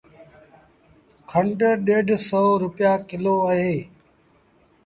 [1.29, 3.75] کنڍ ڏيڍ سو رپيآ ڪلو اهي۔